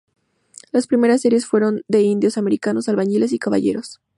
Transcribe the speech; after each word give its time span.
Las 0.71 0.87
primeras 0.87 1.21
series 1.21 1.45
fueron 1.45 1.83
de 1.87 2.01
indios 2.01 2.39
americanos, 2.39 2.89
albañiles 2.89 3.33
y 3.33 3.37
caballeros. 3.37 4.01